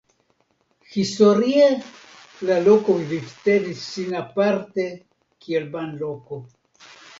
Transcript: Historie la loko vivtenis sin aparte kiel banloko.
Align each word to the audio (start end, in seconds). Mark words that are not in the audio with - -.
Historie 0.93 1.67
la 2.51 2.57
loko 2.69 2.97
vivtenis 3.13 3.85
sin 3.91 4.19
aparte 4.23 4.89
kiel 5.45 5.71
banloko. 5.79 6.45